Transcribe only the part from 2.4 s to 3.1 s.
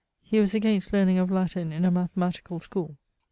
school.